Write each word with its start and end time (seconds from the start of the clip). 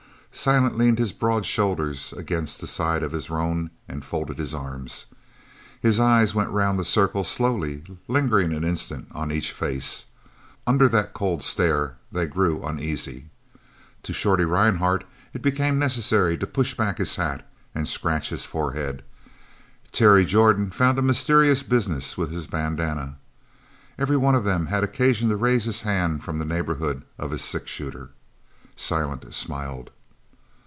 Silent 0.33 0.77
leaned 0.77 0.97
his 0.97 1.11
broad 1.11 1.45
shoulders 1.45 2.13
against 2.13 2.61
the 2.61 2.65
side 2.65 3.03
of 3.03 3.11
his 3.11 3.29
roan 3.29 3.69
and 3.89 4.05
folded 4.05 4.37
his 4.39 4.53
arms. 4.53 5.07
His 5.81 5.99
eyes 5.99 6.33
went 6.33 6.49
round 6.51 6.79
the 6.79 6.85
circle 6.85 7.25
slowly, 7.25 7.83
lingering 8.07 8.53
an 8.53 8.63
instant 8.63 9.09
on 9.11 9.29
each 9.29 9.51
face. 9.51 10.05
Under 10.65 10.87
that 10.87 11.13
cold 11.13 11.43
stare 11.43 11.97
they 12.13 12.27
grew 12.27 12.63
uneasy. 12.63 13.29
To 14.03 14.13
Shorty 14.13 14.45
Rhinehart 14.45 15.03
it 15.33 15.41
became 15.41 15.77
necessary 15.77 16.37
to 16.37 16.47
push 16.47 16.75
back 16.75 16.97
his 16.97 17.17
hat 17.17 17.45
and 17.75 17.85
scratch 17.85 18.29
his 18.29 18.45
forehead. 18.45 19.03
Terry 19.91 20.23
Jordan 20.23 20.69
found 20.69 20.97
a 20.97 21.01
mysterious 21.01 21.61
business 21.61 22.17
with 22.17 22.31
his 22.31 22.47
bandana. 22.47 23.17
Every 23.99 24.17
one 24.17 24.35
of 24.35 24.45
them 24.45 24.67
had 24.67 24.81
occasion 24.81 25.27
to 25.27 25.35
raise 25.35 25.65
his 25.65 25.81
hand 25.81 26.23
from 26.23 26.39
the 26.39 26.45
neighbourhood 26.45 27.03
of 27.19 27.31
his 27.31 27.41
six 27.43 27.69
shooter. 27.69 28.11
Silent 28.77 29.31
smiled. 29.33 29.91